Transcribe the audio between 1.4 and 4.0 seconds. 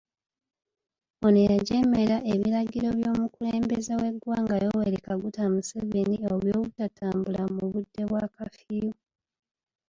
yajeemera ebiragiro by'omukulembeze